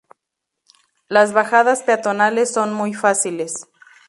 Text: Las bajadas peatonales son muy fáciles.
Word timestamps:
Las 1.09 1.31
bajadas 1.31 1.83
peatonales 1.83 2.51
son 2.51 2.73
muy 2.73 2.95
fáciles. 2.95 3.67